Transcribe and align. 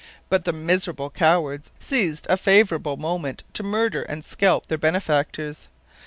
But 0.29 0.45
the 0.45 0.51
miserable 0.51 1.11
cowards 1.11 1.69
seized 1.79 2.25
a 2.27 2.35
favourable 2.35 2.97
moment 2.97 3.43
to 3.53 3.61
murder 3.61 4.01
and 4.01 4.25
scalp 4.25 4.65
their 4.65 4.79
benefactors. 4.79 5.67